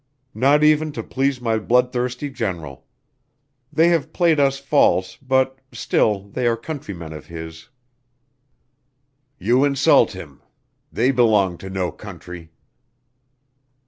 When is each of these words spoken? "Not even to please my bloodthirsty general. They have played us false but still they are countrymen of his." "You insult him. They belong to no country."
"Not 0.33 0.63
even 0.63 0.91
to 0.93 1.03
please 1.03 1.39
my 1.39 1.59
bloodthirsty 1.59 2.31
general. 2.31 2.87
They 3.71 3.89
have 3.89 4.11
played 4.11 4.39
us 4.39 4.57
false 4.57 5.15
but 5.17 5.59
still 5.73 6.23
they 6.29 6.47
are 6.47 6.57
countrymen 6.57 7.13
of 7.13 7.27
his." 7.27 7.69
"You 9.37 9.63
insult 9.63 10.13
him. 10.13 10.41
They 10.91 11.11
belong 11.11 11.59
to 11.59 11.69
no 11.69 11.91
country." 11.91 12.49